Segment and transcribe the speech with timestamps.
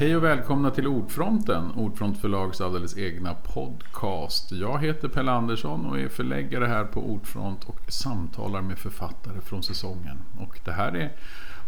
[0.00, 4.52] Hej och välkomna till Ordfronten, Ordfront förlags alldeles egna podcast.
[4.52, 9.62] Jag heter Pelle Andersson och är förläggare här på Ordfront och samtalar med författare från
[9.62, 10.18] säsongen.
[10.38, 11.12] Och det här är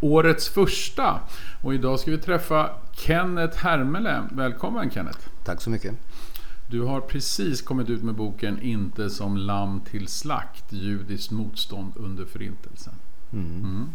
[0.01, 1.21] årets första.
[1.63, 4.29] Och idag ska vi träffa Kenneth Hermele.
[4.31, 5.29] Välkommen Kenneth!
[5.45, 5.95] Tack så mycket!
[6.71, 12.25] Du har precis kommit ut med boken Inte som lamm till slakt, judiskt motstånd under
[12.25, 12.95] förintelsen.
[13.33, 13.65] Mm.
[13.65, 13.89] Mm.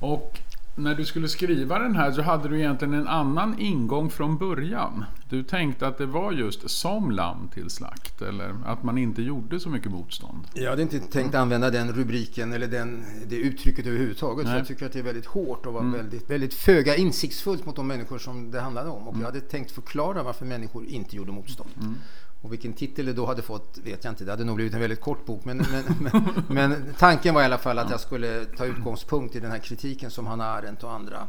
[0.00, 0.40] Och
[0.82, 5.04] när du skulle skriva den här så hade du egentligen en annan ingång från början.
[5.28, 9.60] Du tänkte att det var just som lamm till slakt, eller att man inte gjorde
[9.60, 10.44] så mycket motstånd.
[10.54, 14.46] Jag hade inte tänkt använda den rubriken eller den, det uttrycket överhuvudtaget.
[14.46, 15.92] För jag tycker att det är väldigt hårt och var mm.
[15.92, 19.08] väldigt, väldigt föga insiktsfullt mot de människor som det handlade om.
[19.08, 19.20] Och mm.
[19.20, 21.70] jag hade tänkt förklara varför människor inte gjorde motstånd.
[21.80, 21.94] Mm.
[22.42, 24.24] Och vilken titel det då hade fått vet jag inte.
[24.24, 25.44] Det hade nog blivit en väldigt kort bok.
[25.44, 29.40] Men, men, men, men tanken var i alla fall att jag skulle ta utgångspunkt i
[29.40, 31.28] den här kritiken som Hanna Arendt och andra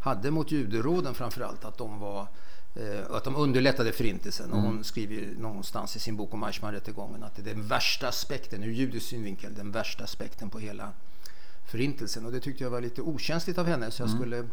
[0.00, 1.64] hade mot juderåden framförallt.
[1.64, 2.26] Att de var
[2.74, 4.52] eh, att de underlättade förintelsen.
[4.52, 4.84] Och hon mm.
[4.84, 9.06] skriver någonstans i sin bok om Eichmann-rättegången att det är den värsta aspekten, ur judisk
[9.06, 10.92] synvinkel, den värsta aspekten på hela
[11.66, 12.26] förintelsen.
[12.26, 14.20] Och det tyckte jag var lite okänsligt av henne så jag mm.
[14.20, 14.48] skulle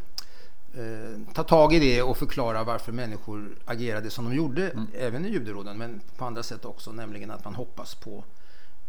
[0.74, 4.88] eh, ta tag i det och förklara varför människor agerade som de gjorde, mm.
[4.94, 8.24] även i juderåden, men på andra sätt också, nämligen att man hoppas på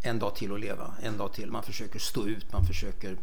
[0.03, 1.51] en dag till att leva, en dag till.
[1.51, 3.17] Man försöker stå ut, man försöker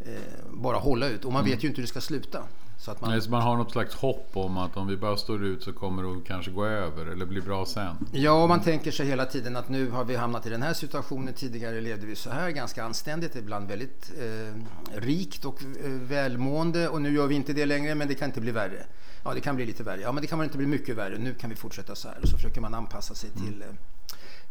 [0.00, 0.14] eh,
[0.50, 1.52] bara hålla ut och man mm.
[1.52, 2.42] vet ju inte hur det ska sluta.
[2.78, 5.16] Så att man, Nej, så man har något slags hopp om att om vi bara
[5.16, 7.96] står ut så kommer det kanske gå över eller bli bra sen.
[8.12, 11.34] Ja, man tänker sig hela tiden att nu har vi hamnat i den här situationen.
[11.34, 14.54] Tidigare levde vi så här ganska anständigt, ibland väldigt eh,
[15.00, 18.40] rikt och eh, välmående och nu gör vi inte det längre men det kan inte
[18.40, 18.86] bli värre.
[19.24, 20.00] Ja, det kan bli lite värre.
[20.00, 21.18] Ja, men det kan väl inte bli mycket värre.
[21.18, 23.46] Nu kan vi fortsätta så här och så försöker man anpassa sig mm.
[23.46, 23.68] till eh,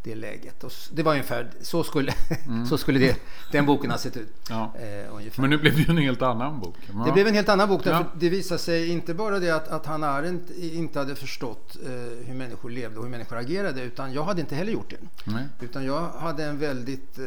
[0.03, 0.63] det läget.
[0.63, 2.13] Och det var ungefär så skulle,
[2.47, 2.65] mm.
[2.69, 3.17] så skulle det,
[3.51, 4.33] den boken ha sett ut.
[4.49, 4.73] Ja.
[4.79, 6.75] Eh, Men nu blev det ju en helt annan bok.
[6.93, 7.03] Ja.
[7.05, 7.83] Det blev en helt annan bok.
[7.83, 8.11] Därför ja.
[8.19, 11.91] Det visade sig inte bara det att, att Hanna Arendt inte hade förstått eh,
[12.27, 13.81] hur människor levde och hur människor agerade.
[13.81, 15.31] Utan jag hade inte heller gjort det.
[15.31, 15.45] Nej.
[15.61, 17.25] Utan jag hade en väldigt eh,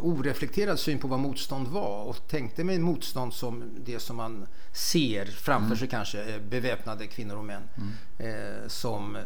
[0.00, 2.04] oreflekterad syn på vad motstånd var.
[2.04, 5.78] Och tänkte mig motstånd som det som man ser framför mm.
[5.78, 6.22] sig kanske.
[6.22, 7.62] Eh, beväpnade kvinnor och män.
[7.76, 7.92] Mm.
[8.18, 9.22] Eh, som eh,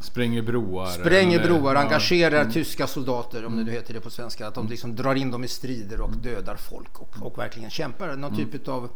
[0.00, 0.86] Spränger broar.
[0.86, 2.52] Spränger eller, broar, engagerar mm.
[2.52, 3.74] tyska soldater, om det nu mm.
[3.74, 4.46] heter det på svenska.
[4.46, 6.22] Att de liksom drar in dem i strider och mm.
[6.22, 8.16] dödar folk och, och verkligen kämpar.
[8.16, 8.50] Någon mm.
[8.50, 8.90] typ av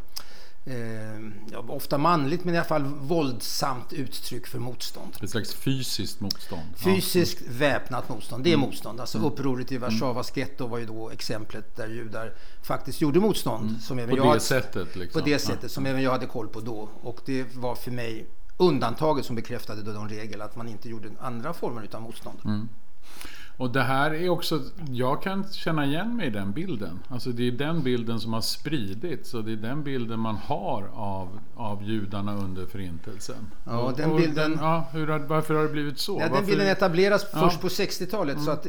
[0.68, 5.16] Eh, ofta manligt men i alla fall våldsamt uttryck för motstånd.
[5.22, 6.62] Ett slags fysiskt motstånd?
[6.76, 7.52] Fysiskt ja.
[7.52, 8.66] väpnat motstånd, det är mm.
[8.66, 9.00] motstånd.
[9.00, 9.30] Alltså mm.
[9.30, 13.68] upproret i Warszawas getto var ju då exemplet där judar faktiskt gjorde motstånd.
[13.68, 13.80] Mm.
[13.80, 14.96] Som även på jag, det sättet?
[14.96, 15.20] Liksom.
[15.20, 15.68] På det sättet ja.
[15.68, 16.88] som även jag hade koll på då.
[17.02, 21.08] Och det var för mig undantaget som bekräftade då de regel att man inte gjorde
[21.20, 22.38] andra former av motstånd.
[22.44, 22.68] Mm.
[23.58, 26.98] Och det här är också, jag kan känna igen mig i den bilden.
[27.08, 30.90] Alltså det är den bilden som har spridits och det är den bilden man har
[30.94, 33.50] av, av judarna under förintelsen.
[33.64, 34.50] Ja, den bilden...
[34.50, 36.18] Den, ja, hur varför har det blivit så?
[36.20, 37.38] Ja, den bilden etableras ja.
[37.38, 38.34] först på 60-talet.
[38.34, 38.44] Mm.
[38.44, 38.66] Så att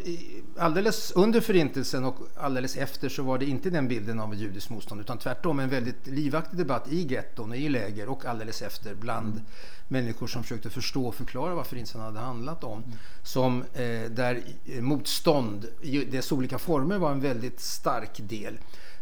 [0.60, 5.02] alldeles under förintelsen och alldeles efter så var det inte den bilden av judiskt motstånd
[5.02, 9.34] utan tvärtom en väldigt livaktig debatt i getton och i läger och alldeles efter bland
[9.34, 9.46] mm.
[9.88, 12.84] människor som försökte förstå och förklara vad förintelsen hade handlat om.
[12.84, 12.98] Mm.
[13.24, 14.44] Som, eh, där
[14.82, 18.58] motstånd i dess olika former var en väldigt stark del.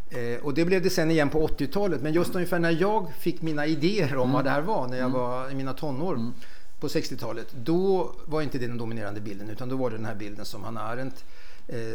[0.09, 2.01] Eh, och det blev det sen igen på 80-talet.
[2.01, 4.33] Men just ungefär när jag fick mina idéer om mm.
[4.33, 5.19] vad det här var, när jag mm.
[5.19, 6.33] var i mina tonår mm.
[6.79, 10.15] på 60-talet, då var inte det den dominerande bilden, utan då var det den här
[10.15, 11.23] bilden som Hanna Arendt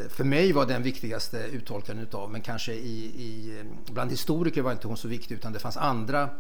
[0.08, 4.88] för mig var den viktigaste uttolkaren utav, men kanske i, i, bland historiker var inte
[4.88, 6.30] hon så viktig, utan det fanns andra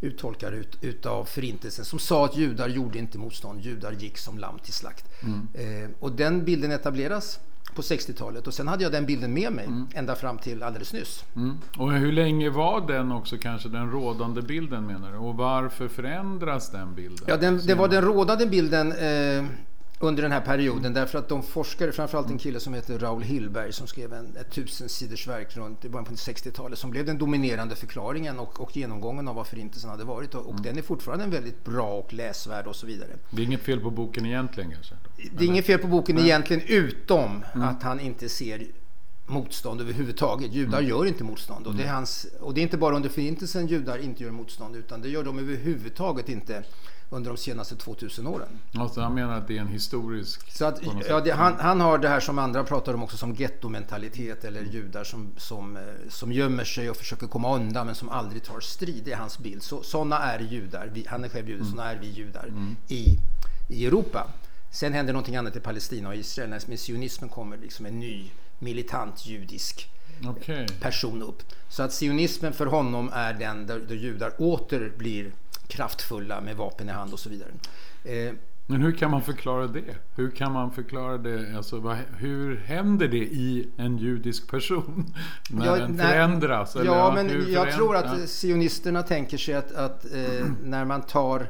[0.00, 4.58] uttolkare ut, utav förintelsen som sa att judar gjorde inte motstånd, judar gick som lamm
[4.58, 5.04] till slakt.
[5.22, 5.48] Mm.
[5.54, 7.40] Eh, och den bilden etableras
[7.74, 9.86] på 60-talet och sen hade jag den bilden med mig mm.
[9.94, 11.24] ända fram till alldeles nyss.
[11.36, 11.58] Mm.
[11.78, 15.18] Och hur länge var den också kanske den rådande bilden menar du?
[15.18, 17.24] Och varför förändras den bilden?
[17.28, 19.44] Ja, den, det var den rådande bilden eh,
[20.02, 23.72] under den här perioden därför att de forskare, framförallt en kille som heter Raoul Hillberg
[23.72, 27.76] som skrev en, ett tusensiders verk runt i början på 60-talet som blev den dominerande
[27.76, 30.62] förklaringen och, och genomgången av vad förintelsen hade varit och, och mm.
[30.62, 33.10] den är fortfarande en väldigt bra och läsvärd och så vidare.
[33.30, 34.94] Det är inget fel på boken egentligen kanske?
[35.36, 36.24] Det är inget fel på boken Nej.
[36.24, 37.68] egentligen utom mm.
[37.68, 38.66] att han inte ser
[39.26, 40.52] motstånd överhuvudtaget.
[40.52, 40.90] Judar mm.
[40.90, 43.98] gör inte motstånd och det, är hans, och det är inte bara under förintelsen judar
[43.98, 46.64] inte gör motstånd utan det gör de överhuvudtaget inte
[47.10, 48.48] under de senaste 2000 åren.
[48.74, 50.52] Alltså han menar att det är en historisk...
[50.52, 53.34] Så att, ja, det, han, han, har det här som andra pratar om också som
[53.34, 58.08] gettomentalitet eller judar som, som, eh, som gömmer sig och försöker komma undan men som
[58.08, 59.02] aldrig tar strid.
[59.04, 59.62] Det är hans bild.
[59.62, 60.90] Så, sådana är judar.
[60.94, 61.70] Vi, han är själv jude, mm.
[61.70, 62.76] sådana är vi judar mm.
[62.88, 63.18] i,
[63.68, 64.26] i Europa.
[64.72, 69.26] Sen händer någonting annat i Palestina och Israel när sionismen kommer liksom en ny militant
[69.26, 69.90] judisk
[70.28, 70.66] okay.
[70.80, 71.42] person upp.
[71.68, 75.32] Så att sionismen för honom är den där, där judar åter blir
[75.70, 77.48] kraftfulla med vapen i hand och så vidare.
[78.04, 78.32] Eh,
[78.70, 79.96] men hur kan man förklara det?
[80.14, 81.56] Hur kan man förklara det?
[81.56, 85.14] Alltså, vad, hur händer det i en judisk person?
[85.50, 86.74] När ja, den förändras?
[86.76, 91.46] Ja, ja men jag tror att sionisterna tänker sig att, att eh, när man tar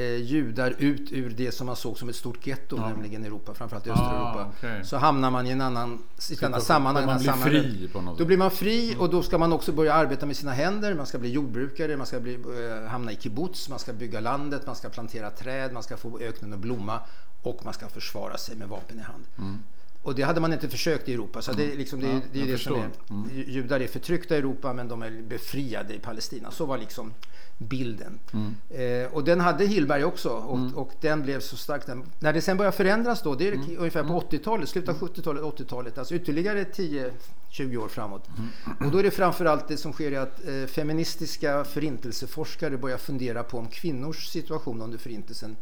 [0.00, 2.88] eh, judar ut ur det som man såg som ett stort getto, ja.
[2.88, 4.40] nämligen Europa, framförallt i Östeuropa.
[4.40, 4.84] Ah, okay.
[4.84, 7.06] Så hamnar man i en annan, ett sammanhang.
[7.06, 9.00] Man blir fri på något Då blir man fri mm.
[9.00, 10.94] och då ska man också börja arbeta med sina händer.
[10.94, 14.66] Man ska bli jordbrukare, man ska bli, eh, hamna i kibbutz, man ska bygga landet,
[14.66, 17.00] man ska plantera träd, man ska få öknen att blomma
[17.42, 19.24] och man ska försvara sig med vapen i hand.
[19.38, 19.58] Mm.
[20.06, 21.42] Och det hade man inte försökt i Europa.
[21.42, 22.90] Så det, är liksom, det, ja, det är det som är.
[23.10, 23.30] Mm.
[23.46, 26.50] Judar är förtryckta i Europa men de är befriade i Palestina.
[26.50, 27.14] Så var liksom
[27.58, 28.18] bilden.
[28.32, 28.54] Mm.
[29.04, 30.74] Eh, och den hade Hillberg också och, mm.
[30.74, 31.86] och den blev så stark.
[31.86, 33.78] Den, när det sen började förändras då, det är mm.
[33.78, 34.66] ungefär på 80-talet, mm.
[34.66, 38.28] slutet av 70-talet, 80-talet, alltså ytterligare 10-20 år framåt.
[38.28, 38.86] Mm.
[38.86, 43.42] Och då är det framförallt det som sker i att eh, feministiska förintelseforskare börjar fundera
[43.42, 45.56] på om kvinnors situation under förintelsen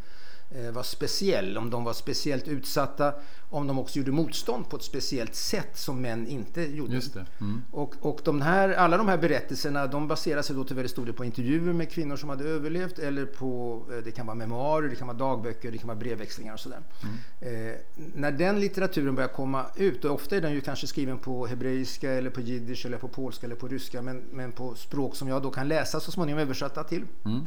[0.73, 3.13] var speciell, om de var speciellt utsatta,
[3.51, 7.01] om de också gjorde motstånd på ett speciellt sätt som män inte gjorde.
[7.41, 7.63] Mm.
[7.71, 11.07] Och, och de här, alla de här berättelserna de baserar sig då till väldigt stor
[11.07, 14.89] del på intervjuer med kvinnor som hade överlevt eller på, eh, det kan vara memoarer,
[14.89, 16.81] det kan vara dagböcker, det kan vara brevväxlingar och sådär.
[17.03, 17.69] Mm.
[17.69, 17.75] Eh,
[18.15, 22.13] när den litteraturen börjar komma ut, och ofta är den ju kanske skriven på hebreiska
[22.13, 25.43] eller på jiddisch eller på polska eller på ryska, men, men på språk som jag
[25.43, 27.03] då kan läsa så småningom översatta till.
[27.25, 27.47] Mm.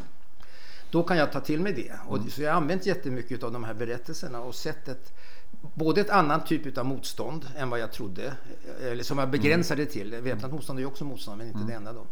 [0.91, 1.91] Då kan jag ta till mig det.
[2.07, 2.29] Och, mm.
[2.29, 5.13] Så jag har använt jättemycket av de här berättelserna och sett ett,
[5.75, 8.33] både ett annan typ av motstånd än vad jag trodde,
[8.81, 9.93] eller som jag begränsade mm.
[9.93, 10.15] till.
[10.15, 11.69] Väpnat motstånd är ju också motstånd, men inte mm.
[11.69, 11.93] det enda.
[11.93, 12.05] Då.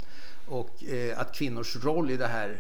[0.48, 2.58] Och eh, att kvinnors roll i det här,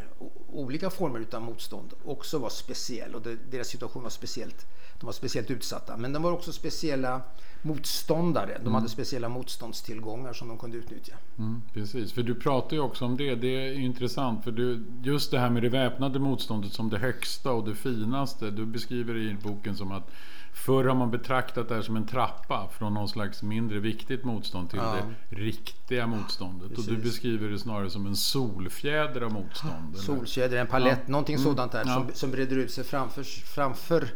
[0.49, 3.15] olika former av motstånd, också var speciell.
[3.15, 4.65] Och det, deras situation var speciellt,
[4.99, 5.97] de var speciellt utsatta.
[5.97, 7.21] Men de var också speciella
[7.61, 8.53] motståndare.
[8.55, 8.73] De mm.
[8.73, 11.13] hade speciella motståndstillgångar som de kunde utnyttja.
[11.37, 13.35] Mm, precis, för du pratar ju också om det.
[13.35, 17.51] Det är intressant för du, just det här med det väpnade motståndet som det högsta
[17.51, 18.51] och det finaste.
[18.51, 20.11] Du beskriver det i boken som att
[20.55, 24.69] Förr har man betraktat det här som en trappa från någon slags mindre viktigt motstånd
[24.69, 24.97] till ja.
[25.29, 26.69] det riktiga motståndet.
[26.69, 26.87] Precis.
[26.87, 29.97] Och du beskriver det snarare som en solfjäder av motstånd.
[29.97, 31.11] Solfjäder, en palett, ja.
[31.11, 31.45] någonting mm.
[31.45, 31.93] sådant där ja.
[31.93, 34.07] som, som breder ut sig framför, framför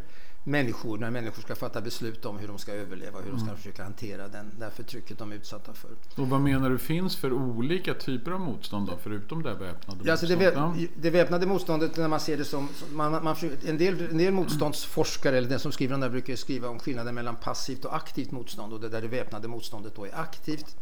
[0.43, 3.57] människor när människor ska fatta beslut om hur de ska överleva, hur de ska mm.
[3.57, 5.89] försöka hantera den, det här förtrycket de är utsatta för.
[6.15, 10.11] Och vad menar du finns för olika typer av motstånd då, förutom det väpnade ja,
[10.11, 13.35] alltså det, det väpnade motståndet när man ser det som, man, man,
[13.67, 16.79] en, del, en del motståndsforskare, eller den som skriver om det här, brukar skriva om
[16.79, 20.75] skillnaden mellan passivt och aktivt motstånd och det där det väpnade motståndet då är aktivt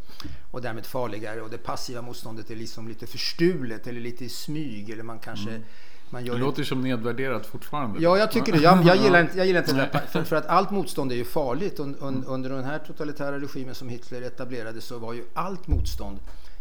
[0.50, 4.90] och därmed farligare och det passiva motståndet är liksom lite förstulet eller lite i smyg
[4.90, 5.62] eller man kanske mm
[6.10, 6.68] man gör det låter inte...
[6.68, 8.00] som nedvärderat fortfarande.
[8.02, 8.58] Ja, jag tycker det.
[8.58, 10.02] Jag, jag gillar inte, jag gillar inte det.
[10.10, 11.80] För, för, att allt motstånd är ju farligt.
[11.80, 16.18] Un, un, under den här totalitära regimen som Hitler etablerade så var ju allt motstånd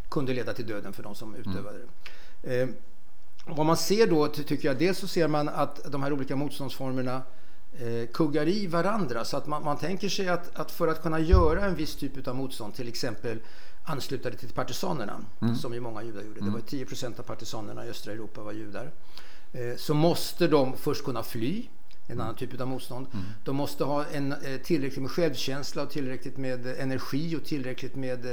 [0.09, 1.77] kunde leda till döden för de som utövade
[2.41, 2.61] det.
[2.61, 2.67] Eh,
[3.45, 7.21] vad man ser då, tycker jag, dels så ser man att de här olika motståndsformerna
[7.79, 9.25] eh, kuggar i varandra.
[9.25, 12.27] Så att man, man tänker sig att, att, för att kunna göra en viss typ
[12.27, 13.39] av motstånd, till exempel
[13.88, 15.55] ansluta det till partisanerna, mm.
[15.55, 16.41] som ju många judar gjorde.
[16.41, 18.91] Det var 10 procent av partisanerna i östra Europa var judar.
[19.53, 21.67] Eh, så måste de först kunna fly,
[22.07, 23.07] en annan typ av motstånd.
[23.13, 23.25] Mm.
[23.44, 28.25] De måste ha en, eh, tillräckligt med självkänsla och tillräckligt med energi och tillräckligt med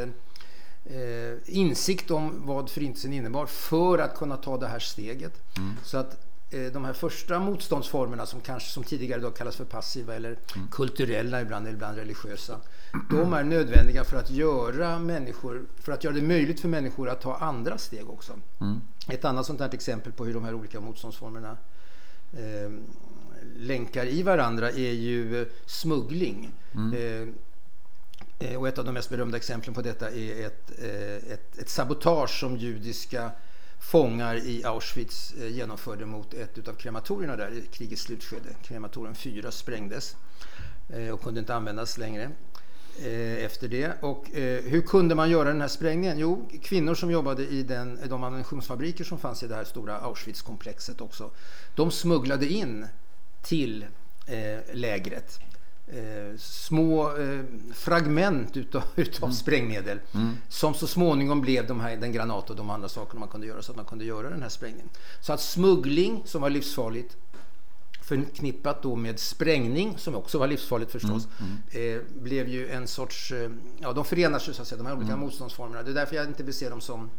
[0.85, 5.57] eh, insikt om vad förintelsen innebar för att kunna ta det här steget.
[5.57, 5.77] Mm.
[5.85, 10.15] Så att eh, de här första motståndsformerna som kanske som tidigare då kallas för passiva
[10.15, 10.69] eller mm.
[10.69, 12.61] kulturella ibland, eller ibland religiösa.
[13.11, 17.21] De är nödvändiga för att göra människor, för att göra det möjligt för människor att
[17.21, 18.33] ta andra steg också.
[19.09, 21.57] Ett annat sånt här exempel på hur de här olika motståndsformerna
[22.33, 22.71] eh,
[23.57, 26.53] länkar i varandra är ju smuggling.
[26.75, 26.93] Mm.
[26.93, 31.59] Eh, eh, och ett av de mest berömda exemplen på detta är ett, eh, ett,
[31.59, 33.31] ett sabotage som judiska
[33.79, 38.49] fångar i Auschwitz eh, genomförde mot ett av krematorierna där i krigets slutskede.
[38.63, 40.17] Krematorium 4 sprängdes
[40.89, 42.31] eh, och kunde inte användas längre.
[43.03, 43.93] Eh, efter det.
[44.01, 46.19] Och eh, hur kunde man göra den här sprängningen?
[46.19, 51.01] Jo, kvinnor som jobbade i den, de ammunitionsfabriker som fanns i det här stora Auschwitz-komplexet
[51.01, 51.31] också.
[51.75, 52.87] De smugglade in
[53.43, 53.87] till
[54.27, 55.39] eh, lägret
[55.87, 57.41] eh, små eh,
[57.75, 59.35] fragment utav, utav mm.
[59.35, 60.37] sprängmedel mm.
[60.49, 63.63] som så småningom blev de här, den granat och de andra sakerna man kunde göra
[63.63, 64.89] så att man kunde göra den här sprängningen.
[65.21, 67.17] Så att smuggling som var livsfarligt
[68.05, 71.97] förknippat då med sprängning, som också var livsfarligt förstås, mm, mm.
[71.97, 73.33] Eh, blev ju en sorts...
[73.33, 75.21] Eh, ja, de förenar sig så att säga, de här olika mm.
[75.21, 75.83] motståndsformerna.
[75.83, 77.11] Det är därför jag inte vill se dem som,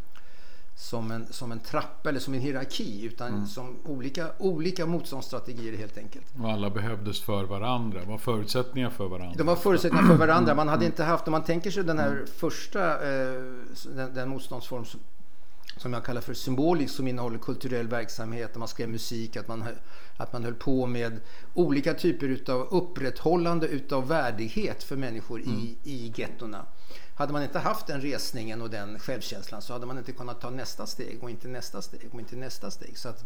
[0.76, 3.46] som, en, som en trappa eller som en hierarki, utan mm.
[3.48, 6.26] som olika, olika motståndsstrategier helt enkelt.
[6.42, 9.36] Och alla behövdes för varandra, var förutsättningar för varandra.
[9.38, 10.56] De var förutsättningar för varandra.
[10.56, 10.92] Man hade mm.
[10.92, 13.42] inte haft, om man tänker sig den här första, eh,
[13.96, 15.00] den, den motståndsform som
[15.78, 19.64] som jag kallar för symbolisk som innehåller kulturell verksamhet, där man skrev musik, att man,
[20.18, 21.20] att man höll på med
[21.54, 25.60] olika typer utav upprätthållande utav värdighet för människor mm.
[25.60, 26.66] i, i gettona.
[27.16, 30.50] Hade man inte haft den resningen och den självkänslan så hade man inte kunnat ta
[30.50, 32.98] nästa steg och inte nästa steg och inte nästa steg.
[32.98, 33.24] Så att,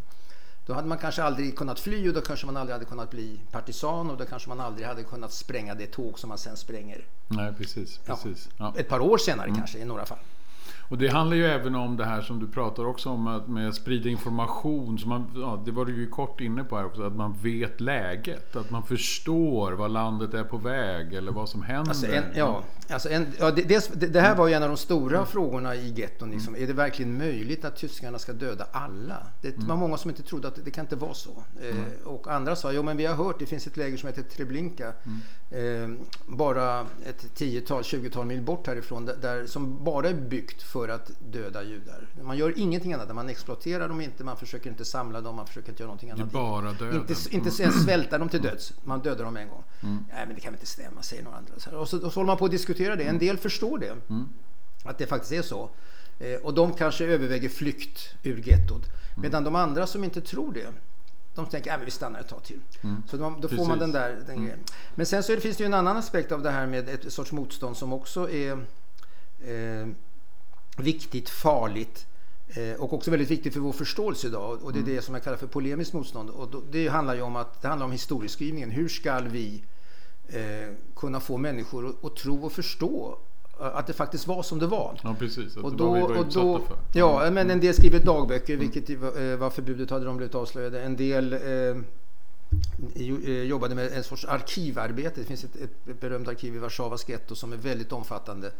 [0.66, 3.42] då hade man kanske aldrig kunnat fly och då kanske man aldrig hade kunnat bli
[3.52, 7.06] partisan och då kanske man aldrig hade kunnat spränga det tåg som man sen spränger.
[7.28, 7.98] Nej, precis.
[7.98, 8.50] precis.
[8.58, 9.58] Ja, ett par år senare mm.
[9.58, 10.20] kanske i några fall.
[10.90, 13.76] Och det handlar ju även om det här som du pratar också om att med
[13.76, 15.00] sprida information.
[15.00, 17.82] Så man, ja, det var du ju kort inne på här också, att man vet
[17.82, 18.56] läget.
[18.56, 21.90] Att man förstår vad landet är på väg eller vad som händer.
[21.90, 24.78] Alltså en, ja, alltså en, ja det, det, det, här var ju en av de
[24.78, 25.28] stora mm.
[25.28, 26.32] frågorna i getton.
[26.32, 26.56] Liksom.
[26.56, 26.64] Mm.
[26.64, 29.18] Är det verkligen möjligt att tyskarna ska döda alla?
[29.42, 29.80] Det var mm.
[29.80, 31.44] många som inte trodde att det, kan inte vara så.
[31.62, 34.24] Eh, och andra sa, jo men vi har hört, det finns ett läger som heter
[34.24, 34.94] Treblinka.
[35.04, 35.20] Mm.
[35.52, 39.10] Eh, bara ett tiotal, tjugotal mil bort härifrån.
[39.22, 42.08] Där, som bara är byggt för för att döda judar.
[42.22, 43.16] Man gör ingenting annat.
[43.16, 46.32] Man exploaterar dem inte, man försöker inte samla dem, man försöker inte göra någonting annat.
[46.32, 46.96] Det är bara döden.
[46.96, 48.74] Inte, inte ens svälta dem till döds.
[48.84, 49.64] Man dödar dem en gång.
[49.82, 50.06] Mm.
[50.14, 51.54] Nej, men det kan väl inte stämma, säger några andra.
[51.54, 53.04] Och så, och så håller man på att diskutera det.
[53.04, 53.96] En del förstår det.
[54.10, 54.30] Mm.
[54.84, 55.70] Att det faktiskt är så.
[56.20, 58.86] Eh, och de kanske överväger flykt ur gettot.
[58.86, 59.22] Mm.
[59.22, 60.68] Medan de andra som inte tror det,
[61.36, 62.60] de tänker att vi stannar ett tag till.
[62.82, 63.04] Mm.
[63.08, 64.60] Så de, då får man den där den mm.
[64.96, 67.32] Men sen så finns det ju en annan aspekt av det här med ett sorts
[67.32, 68.52] motstånd som också är
[69.42, 69.88] eh,
[70.82, 72.06] viktigt, farligt
[72.48, 74.64] eh, och också väldigt viktigt för vår förståelse idag.
[74.64, 74.96] Och det är mm.
[74.96, 76.30] det som jag kallar för polemiskt motstånd.
[76.30, 78.72] Och det handlar ju om att det handlar om historieskrivningen.
[78.72, 79.64] Hur ska vi
[80.28, 83.18] eh, kunna få människor att, att tro och förstå
[83.60, 85.00] att det faktiskt var som det var.
[85.04, 85.58] Ja, precis.
[85.58, 86.78] och då, var vi var och då, för.
[86.94, 88.70] Ja, men en del skriver dagböcker, mm.
[88.70, 90.82] vilket eh, var förbjudet hade de blivit avslöjade.
[90.82, 91.78] En del eh,
[93.44, 95.22] jobbade med en sorts arkivarbete.
[95.22, 98.52] Det finns ett, ett berömt arkiv i Warszawas getto som är väldigt omfattande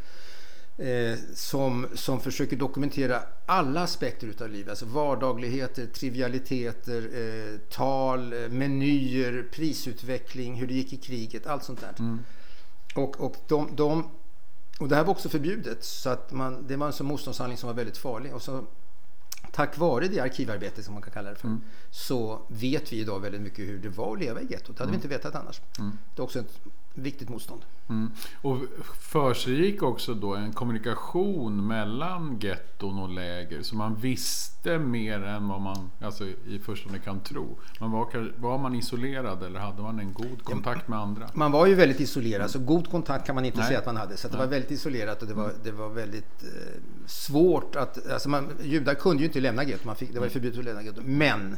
[0.80, 4.70] eh, som, som försöker dokumentera alla aspekter utav livet.
[4.70, 11.82] Alltså vardagligheter, trivialiteter, eh, tal, eh, menyer, prisutveckling, hur det gick i kriget, allt sånt
[11.82, 11.94] där.
[12.00, 12.20] Mm.
[12.96, 14.10] Och, och, de, de,
[14.80, 17.68] och det här var också förbjudet, så att man, det var en sån motståndshandling som
[17.68, 18.36] var väldigt farlig.
[18.36, 18.66] Och så,
[19.52, 21.62] tack vare det arkivarbetet som man kan kalla det för, mm.
[21.92, 24.78] så vet vi idag väldigt mycket hur det var att leva i gettot.
[24.78, 24.92] Det hade mm.
[24.92, 25.62] vi inte vetat annars.
[25.80, 25.98] Mm.
[26.16, 26.60] Det är också ett
[26.94, 27.62] viktigt motstånd.
[27.90, 28.12] Mm.
[28.42, 28.58] Och
[29.00, 35.62] försiggick också då en kommunikation mellan getton och läger så man visste mer än vad
[35.62, 37.58] man alltså, i förstone kan tro.
[37.80, 41.30] Man var, var man isolerad eller hade man en god kontakt med andra?
[41.34, 43.68] Man var ju väldigt isolerad, så god kontakt kan man inte Nej.
[43.68, 44.18] säga att man hade.
[44.18, 48.12] Så det var väldigt isolerat och det var, det var väldigt eh, svårt att...
[48.12, 51.04] Alltså man, judar kunde ju inte lämna getton, det var förbjudet att lämna getton.
[51.04, 51.58] Men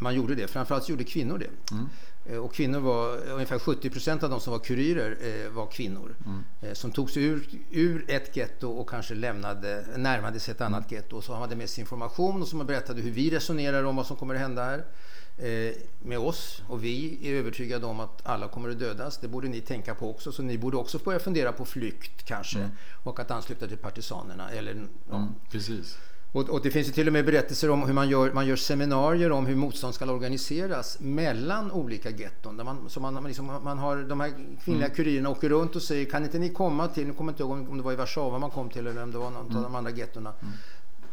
[0.00, 0.46] man gjorde det.
[0.46, 1.74] Framförallt gjorde kvinnor det.
[1.74, 1.88] Mm.
[2.26, 6.16] Eh, och kvinnor var, ungefär 70 procent av de som var kurirer eh, var kvinnor.
[6.26, 6.44] Mm.
[6.60, 11.02] Eh, som togs ur, ur ett getto och kanske lämnade, närmade sig ett annat mm.
[11.02, 11.16] getto.
[11.16, 14.16] Och så hade med sig information och som berättade hur vi resonerar om vad som
[14.16, 14.84] kommer att hända här.
[16.02, 19.18] med oss och vi är övertygade om att alla kommer att dödas.
[19.18, 20.32] Det borde ni tänka på också.
[20.32, 22.58] Så ni borde också börja fundera på flykt kanske.
[22.58, 22.70] Mm.
[23.04, 24.50] Och att ansluta till partisanerna.
[24.50, 25.16] Eller, ja.
[25.16, 25.98] Mm, precis.
[26.32, 28.56] Och, och, det finns ju till och med berättelser om hur man gör, man gör
[28.56, 32.56] seminarier om hur motstånd ska organiseras mellan olika getton.
[32.56, 34.30] Där man, så man, liksom, man har de här
[34.64, 34.96] kvinnliga mm.
[34.96, 37.76] kurirerna åker runt och säger kan inte ni komma till, nu kommer inte ihåg om
[37.76, 39.56] det var i Warszawa man kom till eller om det var någon mm.
[39.56, 40.32] av de andra gettona.
[40.40, 40.52] Mm.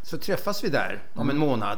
[0.04, 1.50] Så träffas vi där om en mm.
[1.50, 1.78] månad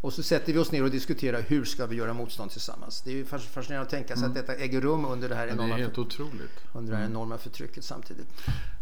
[0.00, 3.02] och så sätter vi oss ner och diskuterar hur ska vi göra motstånd tillsammans.
[3.02, 4.30] Det är ju fascinerande att tänka sig mm.
[4.30, 6.60] att detta äger rum under det här enorma, det är helt otroligt.
[6.72, 7.16] Under det här mm.
[7.16, 8.26] enorma förtrycket samtidigt.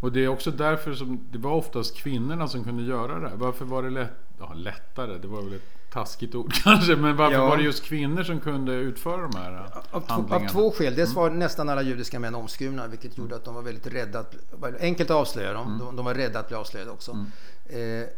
[0.01, 3.33] Och det är också därför som det var oftast kvinnorna som kunde göra det.
[3.35, 5.19] Varför var det lätt, ja, lättare?
[5.19, 6.97] Det var väl ett taskigt ord kanske.
[6.97, 7.49] Men varför ja.
[7.49, 10.47] var det just kvinnor som kunde utföra de här av, handlingarna?
[10.47, 10.95] Av två skäl.
[10.95, 11.23] Dels mm.
[11.23, 14.19] var nästan alla judiska män omskurna vilket gjorde att de var väldigt rädda.
[14.19, 14.35] Att,
[14.81, 15.67] enkelt att avslöja dem.
[15.67, 15.79] Mm.
[15.79, 17.13] De, de, var rädda att bli avslöjade också.
[17.13, 18.03] Mm.
[18.03, 18.09] Eh,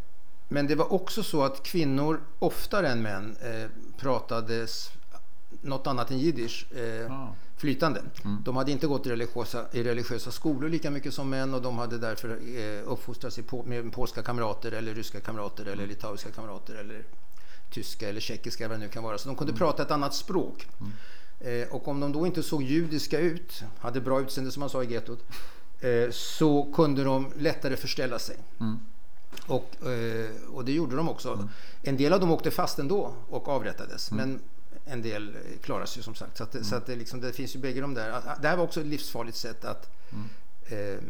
[0.53, 4.67] men det var också så att kvinnor oftare än män eh, pratade
[5.61, 7.35] något annat än jiddisch eh, ah.
[7.57, 8.03] flytande.
[8.25, 8.43] Mm.
[8.45, 11.79] De hade inte gått i religiösa, i religiösa skolor lika mycket som män och de
[11.79, 17.05] hade därför eh, uppfostrats på, med polska kamrater eller ryska kamrater eller litauiska kamrater eller
[17.71, 19.19] tyska eller tjeckiska vad det nu kan vara.
[19.19, 19.59] Så de kunde mm.
[19.59, 20.69] prata ett annat språk.
[20.81, 20.93] Mm.
[21.63, 24.83] Eh, och om de då inte såg judiska ut, hade bra utseende som man sa
[24.83, 25.25] i gettot,
[25.81, 28.37] eh, så kunde de lättare förställa sig.
[28.61, 28.81] Mm.
[29.47, 31.33] Och, eh, och det gjorde de också.
[31.33, 31.49] Mm.
[31.83, 34.11] En del av dem åkte fast ändå och avrättades.
[34.11, 34.29] Mm.
[34.29, 34.41] Men
[34.85, 36.37] en del klarade sig som sagt.
[36.37, 36.65] Så, att, mm.
[36.65, 38.23] så att det, liksom, det, finns ju bägge de där.
[38.43, 40.95] Det här var också ett livsfarligt sätt att mm.
[40.95, 41.03] eh,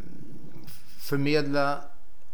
[1.00, 1.80] förmedla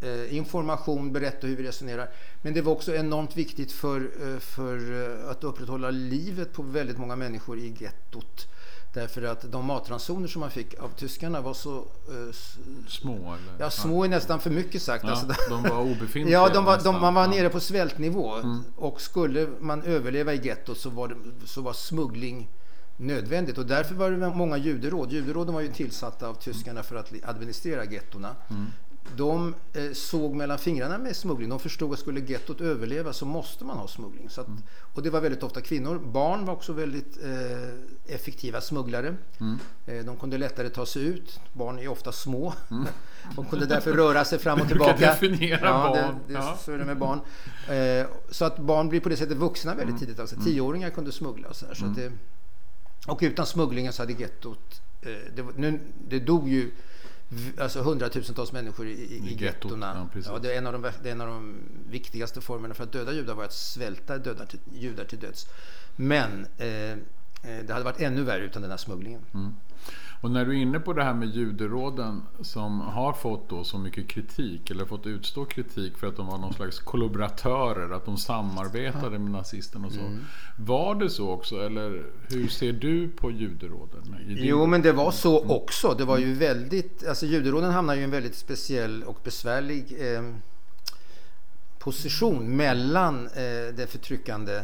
[0.00, 2.10] eh, information, berätta hur vi resonerar.
[2.42, 7.16] Men det var också enormt viktigt för, eh, för att upprätthålla livet på väldigt många
[7.16, 8.48] människor i gettot.
[8.96, 11.76] Därför att de matransoner som man fick av tyskarna var så...
[11.78, 12.32] Uh,
[12.88, 13.12] små?
[13.12, 13.38] Eller?
[13.58, 15.04] Ja, små är nästan för mycket sagt.
[15.04, 16.28] Ja, alltså, de var obefintliga?
[16.38, 18.34] ja, de var, de, man var nere på svältnivå.
[18.34, 18.64] Mm.
[18.76, 21.14] Och skulle man överleva i gettot så var, det,
[21.46, 22.48] så var smuggling
[22.96, 23.58] nödvändigt.
[23.58, 25.12] Och därför var det många juderåd.
[25.12, 28.36] Juderåden var ju tillsatta av tyskarna för att administrera gettorna.
[28.50, 28.66] Mm
[29.16, 31.48] de eh, såg mellan fingrarna med smuggling.
[31.48, 34.26] De förstod att skulle gettot överleva så måste man ha smuggling.
[34.26, 34.62] Att, mm.
[34.94, 35.98] Och det var väldigt ofta kvinnor.
[35.98, 39.16] Barn var också väldigt eh, effektiva smugglare.
[39.40, 39.58] Mm.
[39.86, 41.40] Eh, de kunde lättare ta sig ut.
[41.52, 42.54] Barn är ofta små.
[42.70, 42.86] Mm.
[43.36, 44.96] de kunde därför röra sig fram och tillbaka.
[44.96, 46.18] Du definiera ja, barn.
[46.26, 46.58] Det, det, ja.
[46.64, 47.20] Så är det med barn.
[47.68, 50.00] Eh, så att barn blir på det sättet vuxna väldigt mm.
[50.00, 50.20] tidigt.
[50.20, 51.48] Alltså, tioåringar kunde smuggla.
[51.48, 51.94] Och, så, så mm.
[51.96, 52.12] det,
[53.06, 54.82] och utan smugglingen så hade gettot...
[55.02, 56.70] Eh, det, nu, det dog ju
[57.58, 60.08] alltså hundratusentals människor i, i, I gettona.
[60.14, 62.84] Ja, ja, det, är en av de, det är en av de viktigaste formerna för
[62.84, 65.48] att döda judar var att svälta döda till, judar till döds.
[65.96, 66.96] Men eh, eh,
[67.42, 69.20] det hade varit ännu värre utan den här smugglingen.
[69.34, 69.54] Mm.
[70.20, 73.78] Och när du är inne på det här med juderåden som har fått då så
[73.78, 78.16] mycket kritik eller fått utstå kritik för att de var någon slags kollaboratörer, att de
[78.16, 80.00] samarbetade med nazisterna och så.
[80.00, 80.24] Mm.
[80.58, 84.16] Var det så också eller hur ser du på juderåden?
[84.26, 85.50] Jo men det var så mm.
[85.50, 85.94] också.
[85.98, 90.22] Det var ju väldigt, alltså juderåden hamnar ju i en väldigt speciell och besvärlig eh,
[91.78, 94.62] position mellan eh, det förtryckande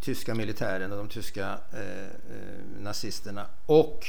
[0.00, 4.06] tyska militären och de tyska eh, eh, nazisterna och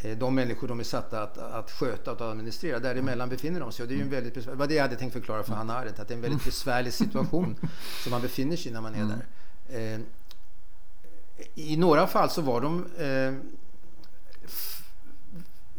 [0.00, 2.78] eh, de människor de är satta att, att sköta och administrera.
[2.78, 3.82] Däremellan befinner de sig.
[3.82, 5.78] Och det är ju en väldigt det var det jag hade tänkt förklara för Hanna
[5.78, 7.56] Arendt, att det är en väldigt besvärlig situation
[8.02, 9.26] som man befinner sig i när man är där.
[9.94, 10.00] Eh,
[11.54, 13.34] I några fall så var de eh,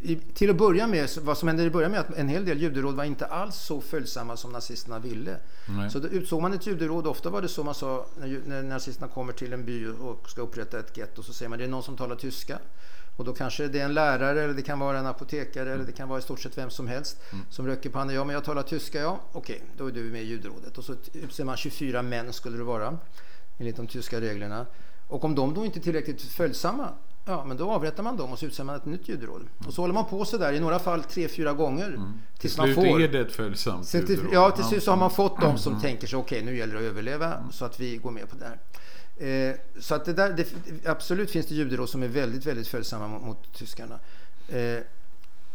[0.04, 2.62] i, till att börja med, vad som hände i början med att en hel del
[2.62, 5.36] juderåd var inte alls så följsamma som nazisterna ville.
[5.68, 5.90] Nej.
[5.90, 7.06] Så då utsåg man ett juderåd.
[7.06, 10.42] Ofta var det så man sa när, när nazisterna kommer till en by och ska
[10.42, 12.58] upprätta ett getto så säger man det är någon som talar tyska.
[13.16, 15.74] Och då kanske det är en lärare eller det kan vara en apotekare mm.
[15.74, 17.44] eller det kan vara i stort sett vem som helst mm.
[17.50, 18.16] som röker på handen.
[18.16, 19.20] Ja, men jag talar tyska, ja.
[19.32, 20.78] Okej, då är du med i juderådet.
[20.78, 22.98] Och så utser man 24 män skulle det vara
[23.58, 24.66] enligt de tyska reglerna.
[25.08, 26.88] Och om de då inte är tillräckligt följsamma
[27.24, 29.40] Ja, men då avrättar man dem och så utser man ett nytt juderåd.
[29.40, 29.52] Mm.
[29.66, 31.86] Och så håller man på så där i några fall tre, fyra gånger.
[31.86, 32.12] Mm.
[32.38, 33.00] Tills till man får.
[33.00, 34.34] är det ett följsamt till, juderåd.
[34.34, 35.82] Ja, till slut så har man fått dem som mm.
[35.82, 37.52] tänker sig okej, okay, nu gäller det att överleva mm.
[37.52, 38.58] så att vi går med på det här.
[39.50, 40.46] Eh, så att det där, det,
[40.88, 43.98] absolut finns det juderåd som är väldigt, väldigt följsamma mot, mot tyskarna.
[44.48, 44.78] Eh,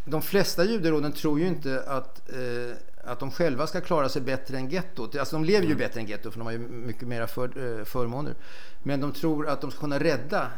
[0.06, 4.58] de flesta juderåden tror ju inte att, eh, att de själva ska klara sig bättre
[4.58, 5.15] än gettot.
[5.15, 5.77] Alltså de lever ju mm.
[5.77, 8.36] bättre än gettot för de har ju mycket mera för, eh, förmåner.
[8.84, 10.51] Men de tror att de ska kunna rädda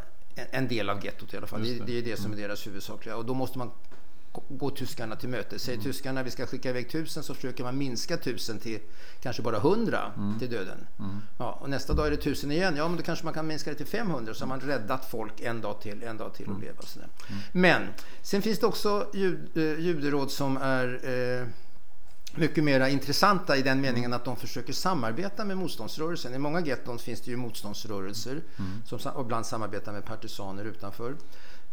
[0.52, 1.64] en del av gettot i alla fall.
[1.64, 1.86] Det.
[1.86, 1.98] det.
[1.98, 2.48] är det som är mm.
[2.48, 3.16] deras huvudsakliga.
[3.16, 3.72] Och då måste man
[4.50, 5.60] gå tyskarna till möte.
[5.60, 5.92] Säger mm.
[5.92, 8.80] tyskarna vi ska skicka iväg tusen så försöker man minska tusen till
[9.22, 10.40] kanske bara hundra mm.
[10.40, 10.88] till döden.
[11.00, 11.22] Mm.
[11.38, 12.76] Ja, och nästa dag är det tusen igen.
[12.78, 15.42] Ja, men då kanske man kan minska det till 500 så har man räddat folk
[15.42, 16.62] en dag till, en dag till och mm.
[16.62, 16.82] leva.
[16.96, 17.10] Mm.
[17.52, 17.82] Men
[18.22, 21.48] sen finns det också jud, eh, juderåd som är eh,
[22.36, 26.34] mycket mer intressanta i den meningen att de försöker samarbeta med motståndsrörelsen.
[26.34, 28.72] I många getton finns det ju motståndsrörelser mm.
[28.86, 31.16] som ibland samarbetar med partisaner utanför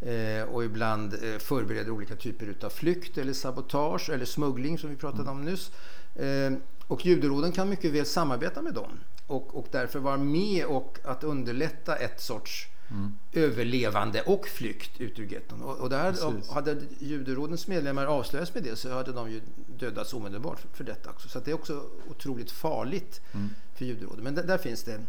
[0.01, 4.97] eh, och ibland eh, förbereder olika typer av flykt eller sabotage eller smuggling som vi
[4.97, 5.35] pratade mm.
[5.35, 5.71] om nyss.
[6.15, 6.53] Eh,
[6.87, 8.91] och juderåden kan mycket väl samarbeta med dem
[9.27, 13.13] och, och därför vara med och att underlätta ett sorts Mm.
[13.33, 15.63] överlevande och flykt ut ur getton.
[15.63, 16.15] Och, och där,
[16.55, 19.41] hade juderådens medlemmar avslöjats med det så hade de ju
[19.79, 21.29] dödats omedelbart för, för detta också.
[21.29, 23.51] Så det är också otroligt farligt mm.
[23.75, 24.25] för juderåden.
[24.25, 25.01] Men där, där, finns det.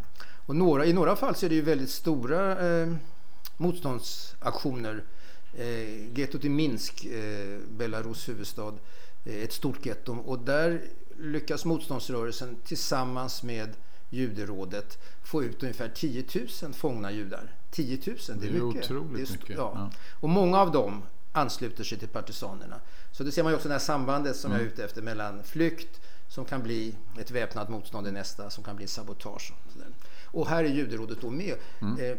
[0.46, 2.94] Och några, I några fall så är det ju väldigt stora eh,
[3.56, 5.04] motståndsaktioner.
[5.54, 8.74] Eh, gettot i Minsk, eh, Belarus huvudstad,
[9.24, 10.16] eh, ett stort getto.
[10.16, 10.82] Och där
[11.18, 13.76] lyckas motståndsrörelsen tillsammans med
[14.10, 16.24] juderådet få ut ungefär 10
[16.62, 17.57] 000 fångna judar.
[17.70, 18.84] 10 000, det är, det är mycket.
[18.84, 19.56] otroligt är, mycket.
[19.56, 19.72] Ja.
[19.74, 19.90] Ja.
[20.20, 21.02] Och många av dem
[21.32, 22.80] ansluter sig till partisanerna.
[23.12, 24.62] Så det ser man ju också det här sambandet som mm.
[24.62, 28.64] jag är ute efter mellan flykt som kan bli ett väpnat motstånd i nästa, som
[28.64, 29.52] kan bli sabotage.
[30.24, 31.54] Och, och här är juderådet då med.
[31.80, 32.00] Mm.
[32.00, 32.18] Eh,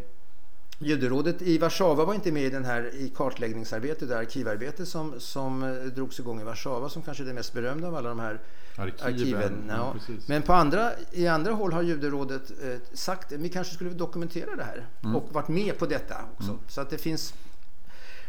[0.82, 5.62] Juderådet i Warszawa var inte med i den här i kartläggningsarbetet, det arkivarbete som, som
[5.62, 8.40] eh, drogs igång i Warszawa som kanske är det mest berömda av alla de här
[8.76, 9.14] arkiven.
[9.14, 9.64] arkiven.
[9.68, 9.94] Ja.
[10.08, 13.90] Ja, Men på andra, i andra håll har Juderådet eh, sagt att vi kanske skulle
[13.90, 15.16] dokumentera det här mm.
[15.16, 16.50] och varit med på detta också.
[16.50, 16.62] Mm.
[16.68, 17.34] Så att det finns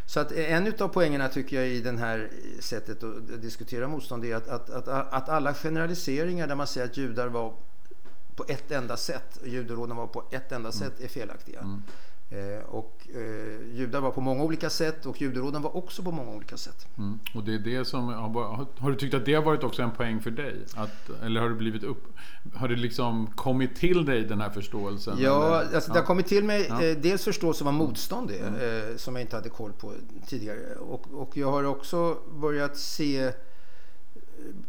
[0.05, 4.35] så att en av poängerna tycker jag i det här sättet att diskutera motstånd är
[4.35, 7.53] att, att, att, att alla generaliseringar där man säger att judar var
[8.35, 10.71] på ett enda sätt, juderåden var på ett enda mm.
[10.71, 11.59] sätt, är felaktiga.
[11.59, 11.83] Mm.
[12.31, 16.31] Eh, och eh, judar var på många olika sätt och juderåden var också på många
[16.31, 16.87] olika sätt.
[16.97, 17.19] Mm.
[17.35, 19.91] Och det är det som, har, har, du tyckt att det har varit också en
[19.91, 20.55] poäng för dig?
[20.75, 22.03] Att, eller har det blivit upp,
[22.53, 25.17] har det liksom kommit till dig den här förståelsen?
[25.19, 25.93] Ja, alltså, ja.
[25.93, 26.83] det har kommit till mig ja.
[26.83, 28.89] eh, dels förståelse vad motstånd är, mm.
[28.89, 29.93] eh, som jag inte hade koll på
[30.27, 30.75] tidigare.
[30.75, 33.31] Och, och jag har också börjat se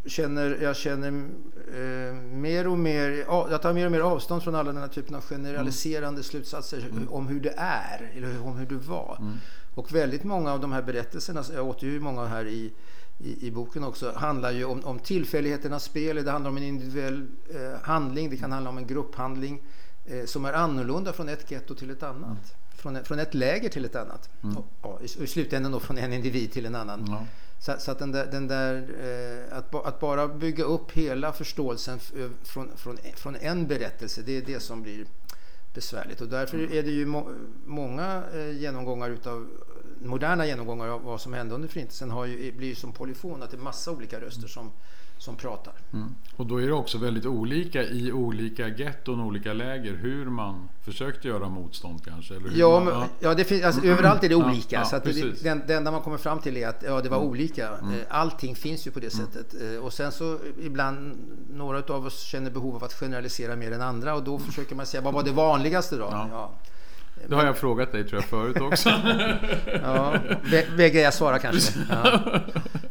[0.05, 4.71] känner, jag känner eh, mer och mer, jag tar mer och mer avstånd från alla
[4.71, 6.23] den här typen av generaliserande mm.
[6.23, 7.09] slutsatser mm.
[7.09, 9.17] om hur det är, eller om hur det var.
[9.19, 9.37] Mm.
[9.75, 12.73] Och väldigt många av de här berättelserna, jag återger ju många här i,
[13.19, 17.27] i, i, boken också, handlar ju om, om tillfälligheternas spel, det handlar om en individuell
[17.55, 19.61] eh, handling, det kan handla om en grupphandling
[20.05, 22.23] eh, som är annorlunda från ett getto till ett annat.
[22.23, 22.37] Mm.
[22.75, 24.29] Från, från ett läger till ett annat.
[24.43, 24.57] Mm.
[24.57, 27.05] Och, och, i, I slutändan då från en individ till en annan.
[27.07, 27.25] Ja.
[27.63, 31.99] Så, så, att, den där, den där eh, att, att, bara bygga upp hela förståelsen
[32.43, 35.05] från, från, från en berättelse, det är det som blir
[35.73, 36.21] besvärligt.
[36.21, 37.29] Och därför är det ju må,
[37.65, 39.47] många eh, genomgångar utav
[40.01, 43.51] moderna genomgångar av vad som hände under Förintelsen har ju, blir ju som polyfon, att
[43.51, 44.71] det är massa olika röster som
[45.23, 45.73] som pratar.
[45.93, 46.15] Mm.
[46.35, 51.27] Och då är det också väldigt olika i olika getton, olika läger, hur man försökte
[51.27, 52.35] göra motstånd kanske?
[52.35, 53.33] Eller ja, man, men, ja.
[53.33, 54.75] det finns, alltså, överallt är det olika.
[54.75, 57.09] Ja, så att det, det, det enda man kommer fram till är att ja, det
[57.09, 57.29] var mm.
[57.29, 57.69] olika.
[57.69, 57.93] Mm.
[57.93, 59.25] Eh, allting finns ju på det mm.
[59.25, 59.61] sättet.
[59.61, 61.17] Eh, och sen så ibland,
[61.49, 64.85] några av oss känner behov av att generalisera mer än andra och då försöker man
[64.85, 66.07] säga, vad var det vanligaste då?
[66.11, 66.51] Ja.
[67.27, 68.89] Det har jag frågat dig tror jag förut också.
[69.83, 70.17] ja,
[70.75, 71.79] vägrar jag svara kanske.
[71.89, 72.21] Ja.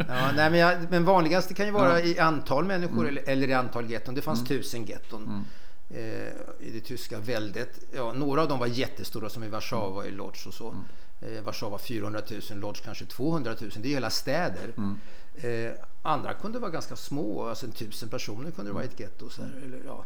[0.08, 2.06] Ja, nej, men, jag, men vanligaste kan ju vara ja.
[2.06, 3.24] i antal människor mm.
[3.26, 4.14] eller, i antal getton.
[4.14, 4.48] Det fanns mm.
[4.48, 5.44] tusen getton mm.
[5.90, 7.80] eh, i det tyska väldet.
[7.94, 10.68] Ja, några av dem var jättestora som i Warszawa i Lodz och så.
[10.68, 11.36] Mm.
[11.36, 13.70] Eh, Warszawa 400 000, Lodz kanske 200 000.
[13.76, 14.72] Det är hela städer.
[14.76, 14.98] Mm.
[15.34, 19.00] Eh, andra kunde vara ganska små, alltså en tusen personer kunde det vara i ett
[19.00, 19.28] getto.
[19.30, 20.04] Så här, eller, ja,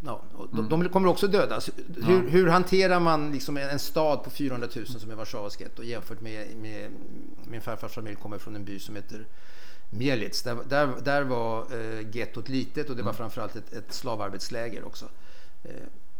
[0.00, 0.88] Ja, de, mm.
[0.88, 1.70] kommer också dödas.
[1.96, 2.28] Hur, ja.
[2.28, 6.56] hur hanterar man liksom en stad på 400 000 som är Warszawas getto jämfört med,
[6.56, 6.90] med
[7.44, 9.26] min farfars familj kommer från en by som heter
[9.90, 10.42] Mielitz.
[10.42, 13.18] Där, där, där var eh, gettot litet och det var mm.
[13.18, 15.04] framförallt ett, ett slavarbetsläger också.
[15.64, 15.70] Eh,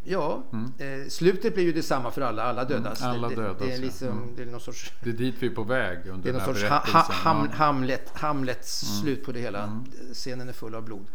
[0.04, 1.02] Ja, mm.
[1.02, 2.42] eh, slutet blir ju detsamma för alla.
[2.42, 3.00] Alla mm, dödas.
[3.00, 4.36] Mm, alla dödas det, det, är liksom, mm.
[4.36, 4.92] det är någon sorts...
[5.02, 7.48] Det är dit vi är på väg under Det är någon sorts ha, ha, ham,
[7.48, 9.02] Hamlet, Hamlets mm.
[9.02, 9.62] slut på det hela.
[9.62, 9.84] Mm.
[10.12, 11.06] Scenen är full av blod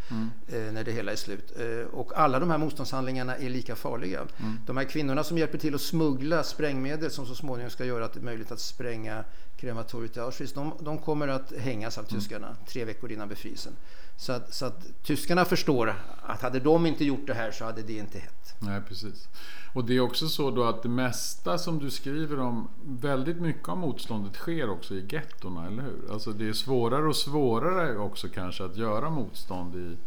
[0.48, 1.54] eh, när det hela är slut.
[1.60, 4.22] Eh, och alla de här motståndshandlingarna är lika farliga.
[4.66, 8.22] De här kvinnorna som hjälper till att smuggla sprängmedel som så småningom ska göra det
[8.22, 9.24] möjligt att spränga
[9.58, 13.74] krematoriet i Auschwitz, de, de kommer att hängas av tyskarna tre veckor innan befrielsen.
[14.18, 17.82] Så att, så att tyskarna förstår att hade de inte gjort det här så hade
[17.82, 18.56] det inte hänt.
[18.60, 19.28] Nej, precis.
[19.74, 23.70] Och det är också så då att det mesta som du skriver om, väldigt mycket
[23.70, 26.12] av motståndet sker också i gettorna, eller hur?
[26.12, 29.98] Alltså det är svårare och svårare också kanske att göra motstånd i,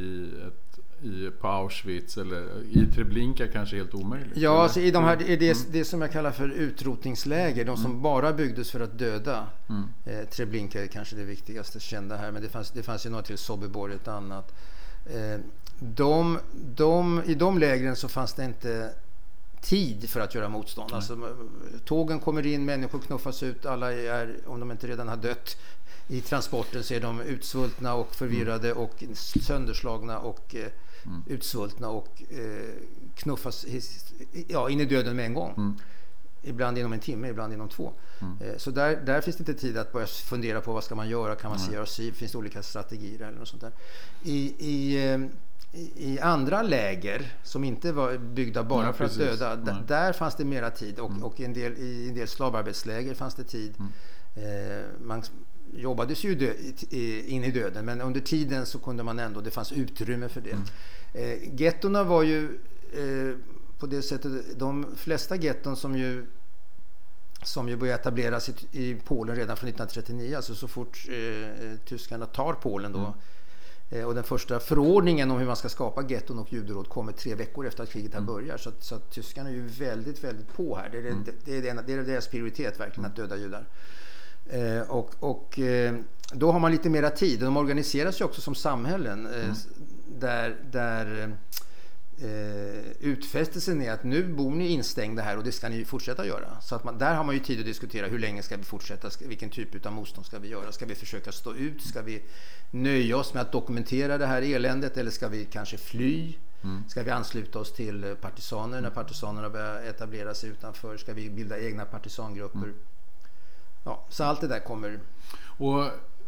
[0.00, 0.63] i ett
[1.04, 4.36] i, på Auschwitz eller i Treblinka kanske helt omöjligt?
[4.36, 5.64] Ja, alltså i de här, det, det, mm.
[5.70, 8.02] det som jag kallar för utrotningsläger, de som mm.
[8.02, 9.46] bara byggdes för att döda.
[9.68, 9.84] Mm.
[10.04, 13.22] Eh, Treblinka är kanske det viktigaste kända här, men det fanns, det fanns ju några
[13.22, 14.54] till, Sobibor ett annat.
[15.06, 15.40] Eh,
[15.78, 16.38] de,
[16.76, 18.94] de, I de lägren så fanns det inte
[19.60, 20.92] tid för att göra motstånd.
[20.92, 21.36] Alltså,
[21.84, 25.56] tågen kommer in, människor knuffas ut, alla är, om de inte redan har dött,
[26.08, 28.82] i transporten så är de utsvultna och förvirrade mm.
[28.82, 29.04] och
[29.40, 30.70] sönderslagna och eh,
[31.06, 31.22] mm.
[31.26, 32.70] utsvultna och eh,
[33.14, 33.66] knuffas
[34.48, 35.54] ja, in i döden med en gång.
[35.56, 35.76] Mm.
[36.42, 37.92] Ibland inom en timme, ibland inom två.
[38.20, 38.38] Mm.
[38.40, 41.08] Eh, så där, där finns det inte tid att börja fundera på vad ska man
[41.08, 41.74] göra, kan man mm.
[41.74, 43.72] göra si, finns det olika strategier eller något sånt där.
[44.22, 45.20] I, i, eh,
[45.96, 49.20] i andra läger som inte var byggda bara ja, för precis.
[49.20, 51.24] att döda, där, där fanns det mera tid och, mm.
[51.24, 53.74] och en del, i en del slavarbetsläger fanns det tid.
[53.78, 53.92] Mm.
[54.36, 55.22] Eh, man,
[55.76, 56.52] jobbades ju dö,
[57.26, 60.50] in i döden men under tiden så kunde man ändå, det fanns utrymme för det.
[60.50, 60.64] Mm.
[61.14, 62.44] Eh, gettorna var ju
[62.92, 63.36] eh,
[63.78, 66.26] på det sättet, de flesta getton som ju
[67.42, 72.26] som ju började etableras i, i, Polen redan från 1939, alltså så fort eh, tyskarna
[72.26, 72.98] tar Polen då.
[72.98, 73.12] Mm.
[73.90, 77.34] Eh, och den första förordningen om hur man ska skapa getton och juderåd kommer tre
[77.34, 78.28] veckor efter att kriget mm.
[78.28, 78.60] har börjat.
[78.60, 80.88] Så, så tyskarna är ju väldigt, väldigt på här.
[80.88, 81.24] Det är, mm.
[81.24, 83.66] det, det, är, det är deras prioritet verkligen, att döda judar.
[84.50, 85.94] Eh, och, och eh,
[86.32, 87.40] då har man lite mera tid.
[87.40, 89.56] De organiseras ju också som samhällen eh, mm.
[90.18, 91.36] där, där
[93.00, 96.60] utfästelsen är att nu bor ni instängda här och det ska ni fortsätta göra.
[96.60, 99.10] Så att man, där har man ju tid att diskutera hur länge ska vi fortsätta,
[99.20, 100.72] vilken typ av motstånd ska vi göra?
[100.72, 101.82] Ska vi försöka stå ut?
[101.82, 102.22] Ska vi
[102.70, 106.34] nöja oss med att dokumentera det här eländet eller ska vi kanske fly?
[106.64, 106.88] Mm.
[106.88, 110.96] Ska vi ansluta oss till partisaner när partisanerna börjar etablera sig utanför?
[110.96, 112.58] Ska vi bilda egna partisangrupper?
[112.58, 112.74] Mm.
[113.84, 115.00] Ja, så allt det där kommer...
[115.58, 115.84] Och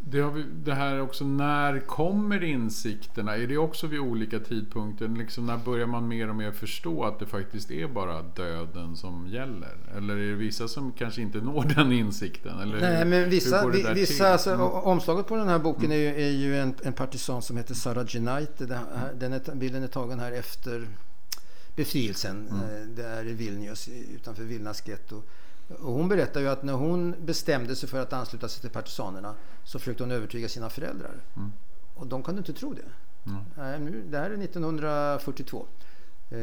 [0.09, 3.37] det, har vi, det här också, när kommer insikterna?
[3.37, 5.09] Är det också vid olika tidpunkter?
[5.09, 9.29] Liksom när börjar man mer och mer förstå att det faktiskt är bara döden som
[9.29, 9.77] gäller?
[9.97, 12.59] Eller är det vissa som kanske inte når den insikten?
[12.59, 14.67] Eller Nej, hur, men vissa, vissa alltså, mm.
[14.67, 18.07] omslaget på den här boken är ju, är ju en, en, partisan som heter Sarah
[18.07, 18.83] Genaite.
[19.15, 20.89] Den är, bilden är tagen här efter
[21.77, 22.49] befrielsen.
[22.49, 22.61] Mm.
[22.61, 25.23] Eh, det är i Vilnius utanför Vilnas getto.
[25.69, 29.35] Och hon berättar ju att när hon bestämde sig för att ansluta sig till partisanerna
[29.65, 31.15] så försökte hon övertyga sina föräldrar.
[31.37, 31.53] Mm.
[31.95, 32.83] Och de kunde inte tro det.
[33.31, 33.43] Mm.
[33.57, 35.67] Nej, nu, det här är 1942.
[36.31, 36.39] Eh,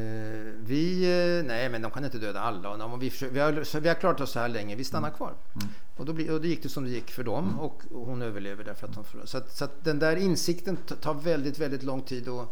[0.59, 2.85] vi, eh, nej men de kan inte döda alla.
[2.85, 5.17] Och vi, försöker, vi, har, vi har klarat oss så här länge, vi stannar mm.
[5.17, 5.33] kvar.
[5.55, 5.67] Mm.
[5.97, 7.59] Och, då bli, och då gick det som det gick för dem mm.
[7.59, 9.29] och, och, hon överlever därför att de förlorade.
[9.29, 12.47] Så, att, så att den där insikten tar väldigt, väldigt lång tid att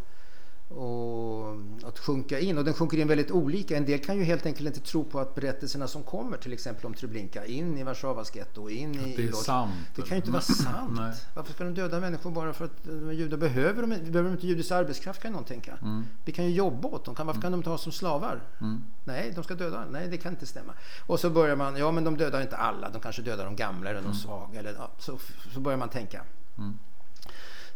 [0.75, 2.57] och att sjunka in.
[2.57, 3.77] Och den sjunker in väldigt olika.
[3.77, 6.85] En del kan ju helt enkelt inte tro på att berättelserna som kommer, till exempel
[6.85, 9.15] om Treblinka, in i Warszawas getto, in i...
[9.15, 9.73] Det är sant.
[9.95, 10.91] Det kan ju inte vara sant.
[10.97, 11.13] Nej.
[11.33, 13.37] Varför ska de döda människor bara för att de är judar?
[13.37, 15.77] Behöver de, behöver de inte judisk arbetskraft kan någon tänka.
[15.81, 16.05] Mm.
[16.25, 17.15] Vi kan ju jobba åt dem.
[17.17, 18.41] Varför kan de ta som slavar?
[18.61, 18.83] Mm.
[19.03, 19.85] Nej, de ska döda.
[19.91, 20.73] Nej, det kan inte stämma.
[21.07, 22.89] Och så börjar man, ja men de dödar inte alla.
[22.89, 24.17] De kanske dödar de gamla eller de mm.
[24.17, 24.59] svaga.
[24.59, 25.19] Eller, ja, så,
[25.53, 26.21] så börjar man tänka.
[26.57, 26.77] Mm.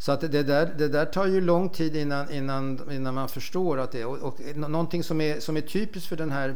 [0.06, 3.80] Så att det, där, det där tar ju lång tid innan, innan, innan man förstår
[3.80, 4.06] att det är.
[4.06, 6.50] Och, och någonting som är, som är typiskt för den här,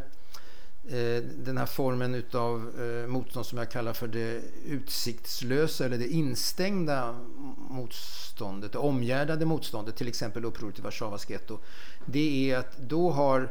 [0.88, 6.08] eh, den här formen utav eh, motstånd som jag kallar för det utsiktslösa eller det
[6.08, 7.16] instängda
[7.70, 11.58] motståndet, det omgärdade motståndet, till exempel upproret i Warszawas getto.
[12.06, 13.50] Det är att då har Eh,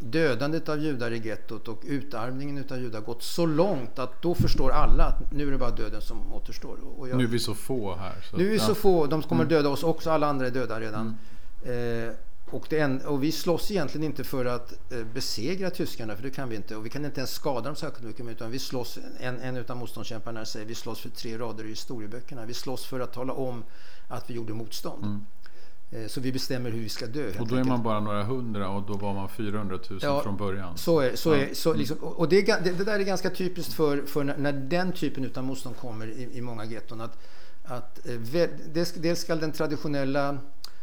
[0.00, 4.70] dödandet av judar i gettot och utarmningen av judar gått så långt att då förstår
[4.70, 6.78] alla att nu är det bara döden som återstår.
[6.98, 8.14] Jag, nu är vi så få här.
[8.30, 8.66] Så, nu är vi ja.
[8.66, 9.54] så få, de kommer mm.
[9.54, 11.16] döda oss också, alla andra är döda redan.
[11.64, 12.08] Mm.
[12.08, 12.14] Eh,
[12.50, 16.48] och, en, och, vi slåss egentligen inte för att eh, besegra tyskarna, för det kan
[16.48, 16.76] vi inte.
[16.76, 19.76] Och vi kan inte ens skada dem särskilt mycket, utan vi slåss, en, en av
[19.76, 22.44] motståndskämparna säger, vi slåss för tre rader i historieböckerna.
[22.46, 23.64] Vi slåss för att tala om
[24.08, 25.04] att vi gjorde motstånd.
[25.04, 25.26] Mm.
[25.90, 27.32] Eh, så vi bestämmer hur vi ska dö.
[27.38, 30.36] Och då är man bara några hundra och då var man 400 000 ja, från
[30.36, 30.78] början.
[30.78, 31.78] Så är, så är, så mm.
[31.78, 35.30] liksom, och det, det, det, där är ganska typiskt för, för när, när, den typen
[35.34, 37.00] av motstånd kommer i, i många getton.
[37.00, 37.18] Att,
[37.64, 38.48] att, eh,
[38.94, 40.38] dels, ska den traditionella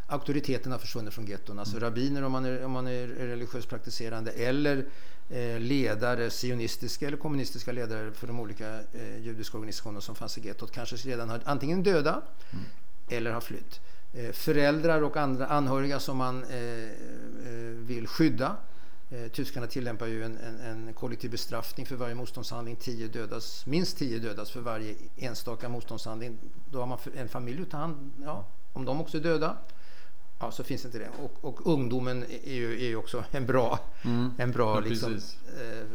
[0.07, 1.59] auktoriteten ha försvunnit från getton.
[1.59, 1.89] Alltså mm.
[1.89, 4.85] rabbiner om man är, om man är religiöst praktiserande eller
[5.29, 8.79] eh, ledare, sionistiska eller kommunistiska ledare för de olika
[9.21, 12.65] judiska organisationer som fanns i gettot kanske redan har antingen döda mm.
[13.09, 13.79] eller har flytt.
[14.13, 16.89] Eh, föräldrar och andra anhöriga som man eh, eh,
[17.77, 18.55] vill skydda.
[19.31, 22.75] Tyskarna tillämpar ju en, en, en, kollektiv bestraffning för varje motståndshandling.
[22.75, 26.37] Tio dödas, minst tio dödas för varje enstaka motståndshandling.
[26.71, 29.57] Då har man en familj att ta hand ja, Om de också är döda,
[30.39, 31.09] ja, så finns inte det.
[31.23, 34.31] Och, och ungdomen är ju, är också en bra, mm.
[34.37, 35.87] en bra ja, liksom, eh,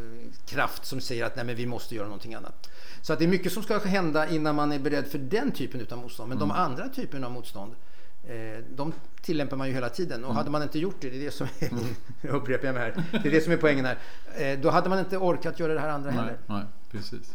[0.47, 2.71] kraft som säger att nej, men vi måste göra någonting annat.
[3.03, 5.87] Så att det är mycket som ska hända innan man är beredd för den typen
[5.91, 6.29] av motstånd.
[6.29, 6.49] Men mm.
[6.49, 7.75] de andra typerna av motstånd
[8.75, 10.37] de tillämpar man ju hela tiden och mm.
[10.37, 13.29] hade man inte gjort det, det är det som är, upprepar jag mig här, det
[13.29, 13.99] är det som är poängen här.
[14.37, 16.39] Eh, då hade man inte orkat göra det här andra nej, heller.
[16.47, 17.35] Nej, precis.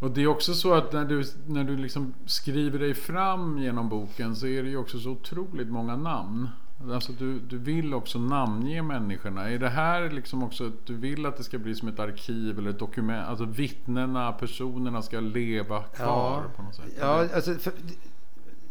[0.00, 3.88] Och det är också så att när du, när du liksom skriver dig fram genom
[3.88, 6.48] boken så är det ju också så otroligt många namn.
[6.92, 9.50] Alltså du, du vill också namnge människorna.
[9.50, 12.58] Är det här liksom också att du vill att det ska bli som ett arkiv
[12.58, 13.28] eller ett dokument?
[13.28, 16.84] Alltså vittnena, personerna ska leva kvar ja, på något sätt?
[17.00, 17.72] Ja, alltså, för,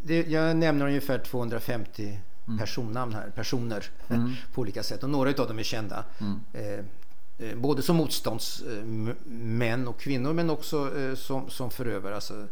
[0.07, 2.59] det, jag nämner ungefär 250 mm.
[2.59, 4.33] personnamn här, personer mm.
[4.53, 6.03] på olika sätt och några av dem är kända.
[6.19, 6.39] Mm.
[6.53, 6.79] Eh,
[7.49, 12.15] eh både som motståndsmän och kvinnor men också eh, som, som förövare.
[12.15, 12.47] Alltså,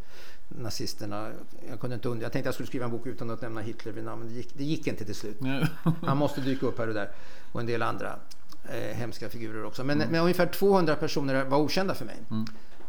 [0.47, 1.31] nazisterna.
[1.69, 3.91] Jag, kunde inte jag tänkte att jag skulle skriva en bok utan att nämna Hitler
[3.91, 4.27] vid namn.
[4.27, 5.39] Det gick, det gick inte till slut.
[6.01, 7.09] Han måste dyka upp här och där.
[7.51, 8.19] Och en del andra
[8.69, 9.83] eh, hemska figurer också.
[9.83, 10.11] Men, mm.
[10.11, 12.17] men ungefär 200 personer var okända för mig.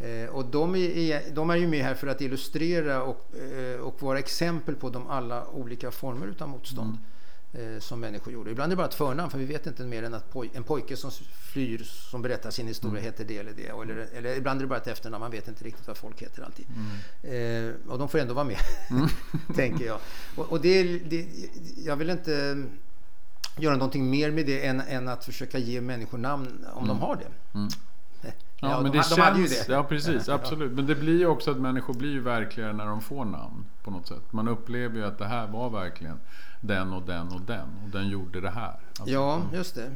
[0.01, 0.25] Mm.
[0.25, 4.03] Eh, och de är, de är ju med här för att illustrera och, eh, och
[4.03, 6.99] vara exempel på de alla olika former utav motstånd
[7.55, 7.75] mm.
[7.75, 8.51] eh, som människor gjorde.
[8.51, 10.65] Ibland är det bara ett förnamn för vi vet inte mer än att poj en
[10.65, 11.11] pojke som
[11.53, 13.05] flyr, som berättar sin historia mm.
[13.05, 13.67] heter det eller det.
[13.67, 16.43] Eller, eller ibland är det bara ett efternamn, man vet inte riktigt vad folk heter
[16.43, 16.67] alltid.
[17.23, 17.69] Mm.
[17.69, 18.59] Eh, och de får ändå vara med,
[18.91, 19.09] mm.
[19.55, 19.99] tänker jag.
[20.37, 21.27] Och, och det, det,
[21.77, 22.65] jag vill inte
[23.59, 27.03] göra någonting mer med det än, än att försöka ge människor namn om de mm.
[27.03, 27.59] har det.
[28.63, 28.71] Mm.
[28.71, 29.73] Ja, ja men de, det de känns, ju det.
[29.73, 30.29] Ja, precis.
[30.29, 30.73] Absolut.
[30.73, 33.91] Men det blir ju också att människor blir ju verkligare när de får namn på
[33.91, 34.33] något sätt.
[34.33, 36.21] Man upplever ju att det här var verkligen
[36.61, 38.81] den och den och den och den gjorde det här.
[38.99, 39.91] Alltså, ja, just det.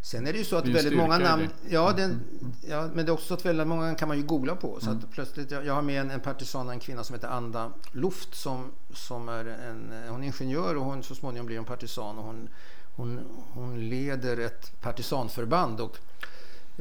[0.00, 2.52] Sen är det ju så att väldigt många namn, ja, den, mm, mm.
[2.68, 4.80] ja, men det är också så att väldigt många kan man ju googla på.
[4.80, 4.98] Så mm.
[4.98, 8.34] att plötsligt, jag, jag har med en, en partisan, en kvinna som heter Anda Luft
[8.34, 12.24] som, som är en, hon är ingenjör och hon så småningom blir en partisan och
[12.24, 12.48] hon,
[12.96, 13.20] hon,
[13.54, 15.98] hon leder ett partisanförband och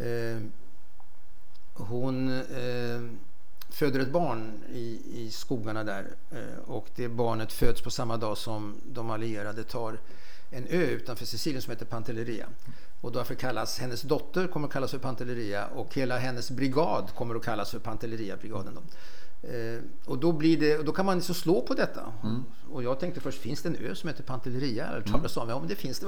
[0.03, 0.41] eh,
[1.77, 3.01] hon, eh,
[3.69, 8.37] föder ett barn i, i skogarna där eh, och det barnet föds på samma dag
[8.37, 9.97] som de allierade tar
[10.51, 12.47] en ö utanför Sicilien som heter Pantelleria.
[13.01, 17.35] Och därför kallas hennes dotter kommer att kallas för Pantelleria och hela hennes brigad kommer
[17.35, 18.77] att kallas för Pantelleria-brigaden.
[19.43, 22.13] Eh, och då, blir det, då kan man liksom slå på detta.
[22.23, 22.43] Mm.
[22.69, 24.87] Och jag tänkte först, finns det en ö som heter Pantelleria?
[24.87, 25.49] Eller talas mm.
[25.49, 26.07] Ja, men det finns det.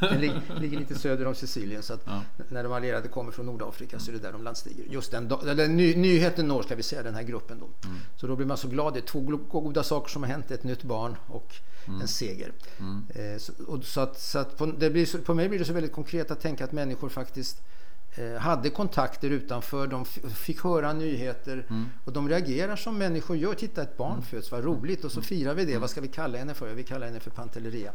[0.00, 1.82] Den ligger, ligger lite söder om Sicilien.
[1.82, 2.22] Så ja.
[2.48, 4.84] när de allierade kommer från Nordafrika så är det där de landstiger.
[4.90, 7.88] Just den eller ny, nyheten når, ska vi säga, den här gruppen då.
[7.88, 8.00] Mm.
[8.16, 8.94] Så då blir man så glad.
[8.94, 9.20] Det är två
[9.60, 10.50] goda saker som har hänt.
[10.50, 11.54] Ett nytt barn och
[11.86, 12.00] mm.
[12.00, 12.52] en seger.
[12.78, 13.06] Mm.
[13.14, 15.92] Eh, så, och, så, att, så att på, blir, på mig blir det så väldigt
[15.92, 17.62] konkret att tänka att människor faktiskt
[18.38, 21.86] hade kontakter utanför, de fick höra nyheter mm.
[22.04, 23.54] och de reagerar som människor gör.
[23.54, 24.22] Titta, ett barn mm.
[24.22, 25.04] föds, vad roligt!
[25.04, 25.70] Och så firar vi det.
[25.70, 25.80] Mm.
[25.80, 26.74] Vad ska vi kalla henne för?
[26.74, 27.92] Vi kallar henne för Pantelleria.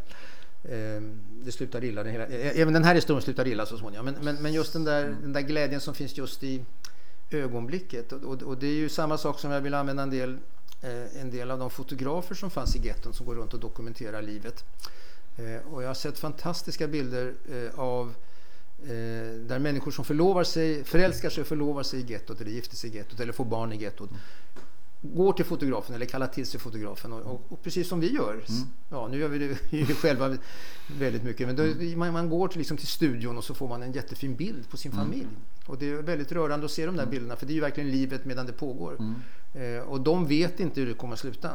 [0.63, 1.01] Eh,
[1.43, 2.04] det slutar illa.
[2.04, 4.06] Hela, eh, även den här historien slutar illa så småningom.
[4.06, 5.21] Men, men, men just den där, mm.
[5.21, 6.65] den där glädjen som finns just i
[7.32, 8.12] ögonblicket.
[8.12, 10.38] Och, och, och, det är ju samma sak som jag vill använda en del,
[11.21, 14.63] en del av de fotografer som fanns i getton som går runt och dokumenterar livet.
[15.71, 17.34] och jag har sett fantastiska bilder
[17.75, 18.12] av Eh,
[19.48, 22.90] där människor som förlovar sig, förälskar sig och förlovar sig i gettot eller gifter sig
[22.90, 24.10] i gettot eller får barn i gettot
[25.14, 28.32] går till fotografen eller kallar till sig fotografen och, och, och precis som vi gör.
[28.32, 28.68] Mm.
[28.90, 30.38] Ja, nu gör vi det ju själva
[30.88, 31.48] väldigt mycket.
[31.48, 32.00] Men då, mm.
[32.00, 34.78] man, man, går till, liksom till studion och så får man en jättefin bild på
[34.78, 35.06] sin mm.
[35.06, 35.28] familj.
[35.66, 37.12] Och det är väldigt rörande att se de där mm.
[37.12, 38.98] bilderna för det är ju verkligen livet medan det pågår.
[39.00, 39.22] Mm.
[39.54, 41.50] Eh, och de vet inte hur det kommer att sluta.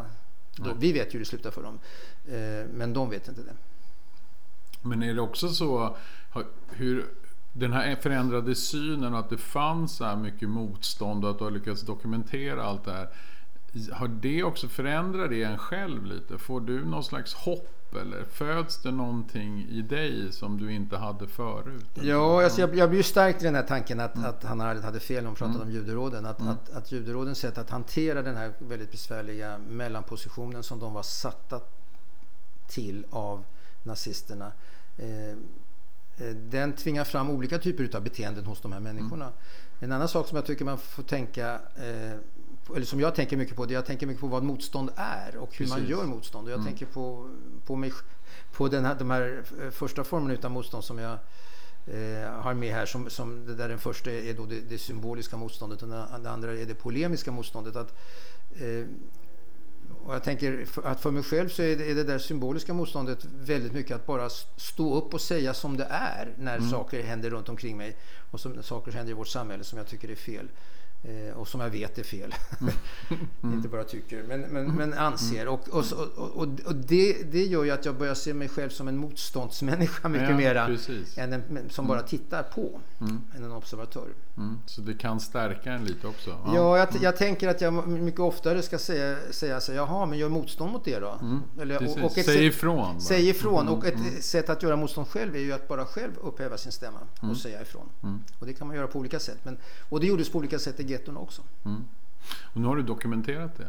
[0.57, 1.79] Då, vi vet ju hur det slutar för dem.
[2.29, 3.55] Eh, men de vet inte det.
[4.83, 5.97] Men är det också så
[6.69, 7.07] hur
[7.53, 11.45] den här förändrade synen och att det fanns så här mycket motstånd och att du
[11.45, 13.09] har lyckats dokumentera allt det här.
[13.93, 16.39] Har det också förändrat det en själv lite?
[16.39, 21.27] Får du någon slags hopp eller föds det någonting i dig som du inte hade
[21.27, 21.87] förut?
[21.95, 24.31] Ja, alltså jag, jag blir stärkt i den här tanken att, mm.
[24.31, 25.69] att han hade fel när han pratade mm.
[25.69, 26.27] om juderåden.
[26.27, 26.53] Att, mm.
[26.53, 31.61] att, att juderådens sätt att hantera den här väldigt besvärliga mellanpositionen som de var satta
[32.69, 33.45] till av
[33.83, 34.53] nazisterna
[35.01, 35.37] Eh,
[36.35, 39.25] den tvingar fram olika typer av beteenden hos de här människorna.
[39.25, 39.37] Mm.
[39.81, 43.57] En annan sak som jag tycker man får tänka, eh, eller som jag tänker mycket
[43.57, 45.71] på, det jag tänker mycket på vad motstånd är och hur Precis.
[45.71, 46.47] man gör motstånd.
[46.47, 46.67] Och jag mm.
[46.67, 47.31] tänker på,
[47.67, 47.93] på, mig,
[48.53, 51.19] på den här, de här eh, första formerna av motstånd som jag
[51.87, 52.87] eh, har med här.
[52.87, 55.89] Som, som där den första är då det, det symboliska motståndet och
[56.23, 57.77] det andra är det polemiska motståndet.
[57.77, 57.95] Att,
[58.57, 58.87] eh,
[60.05, 63.25] och jag tänker att för mig själv så är det, är det, där symboliska motståndet
[63.25, 66.71] väldigt mycket att bara stå upp och säga som det är när mm.
[66.71, 67.97] saker händer runt omkring mig
[68.31, 70.49] och som, saker händer i vårt samhälle som jag tycker är fel.
[71.03, 72.35] Eh, och som jag vet är fel.
[72.61, 72.75] Mm.
[73.55, 74.77] Inte bara tycker, men, men, mm.
[74.77, 75.49] men anser.
[75.49, 75.85] Och, och,
[76.17, 80.09] och, och det, det gör ju att jag börjar se mig själv som en motståndsmänniska
[80.09, 80.77] mycket ja, mera
[81.17, 82.09] än en som bara mm.
[82.09, 83.21] tittar på, mm.
[83.37, 84.09] än en observatör.
[84.37, 84.59] Mm.
[84.67, 86.31] Så det kan stärka en lite också?
[86.31, 90.19] Ja, ja jag, jag, tänker att jag mycket oftare ska säga, säga så jaha, men
[90.19, 91.19] gör motstånd mot det då?
[91.61, 92.77] Eller, och, ett säg ifrån.
[92.77, 93.01] Bara.
[93.01, 93.69] Säg ifrån.
[93.69, 96.99] Och ett sätt att göra motstånd själv är ju att bara själv upphäva sin stämma
[97.21, 97.89] och säga ifrån.
[98.39, 99.39] Och det kan man göra på olika sätt.
[99.43, 99.59] Men,
[99.89, 101.43] och det gjordes på olika sätt getton också.
[101.65, 101.85] Mm.
[102.43, 103.69] Och nu har du dokumenterat det,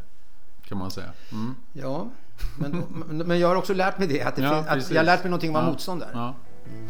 [0.66, 1.12] kan man säga.
[1.32, 1.56] Mm.
[1.74, 2.10] Ja,
[2.60, 4.22] men, men jag har också lärt mig det.
[4.22, 5.72] Att, det ja, finns, att jag har lärt mig någonting om ja.
[5.72, 6.10] motstånd är.
[6.14, 6.36] Ja.
[6.66, 6.88] Mm.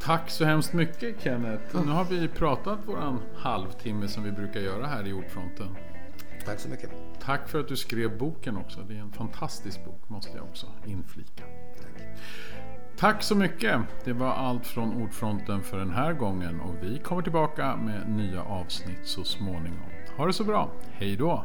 [0.00, 1.76] Tack så hemskt mycket Kenneth.
[1.86, 5.76] Nu har vi pratat våran halvtimme som vi brukar göra här i Ordfronten.
[6.44, 6.90] Tack så mycket.
[7.20, 8.80] Tack för att du skrev boken också.
[8.88, 11.44] Det är en fantastisk bok måste jag också inflika.
[12.96, 13.80] Tack så mycket!
[14.04, 18.42] Det var allt från Ordfronten för den här gången och vi kommer tillbaka med nya
[18.42, 19.90] avsnitt så småningom.
[20.16, 21.44] Ha det så bra, hej då!